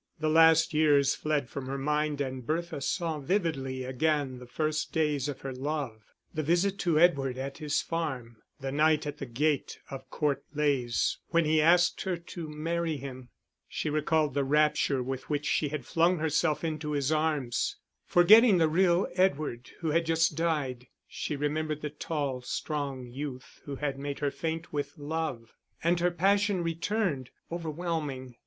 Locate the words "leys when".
10.55-11.45